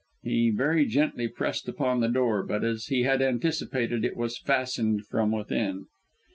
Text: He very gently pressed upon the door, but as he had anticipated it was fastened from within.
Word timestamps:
He 0.23 0.49
very 0.49 0.87
gently 0.87 1.27
pressed 1.27 1.69
upon 1.69 1.99
the 1.99 2.07
door, 2.07 2.41
but 2.41 2.63
as 2.63 2.87
he 2.87 3.03
had 3.03 3.21
anticipated 3.21 4.03
it 4.03 4.17
was 4.17 4.35
fastened 4.39 5.05
from 5.05 5.31
within. 5.31 5.85